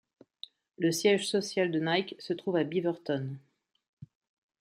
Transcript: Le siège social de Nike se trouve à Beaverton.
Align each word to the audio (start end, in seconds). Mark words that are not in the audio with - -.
Le 0.79 0.91
siège 0.91 1.29
social 1.29 1.69
de 1.69 1.79
Nike 1.79 2.15
se 2.17 2.33
trouve 2.33 2.55
à 2.55 2.63
Beaverton. 2.63 3.37